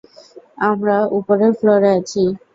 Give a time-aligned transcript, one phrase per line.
[0.69, 2.23] আমরা উপরের ফ্লোরে আছি।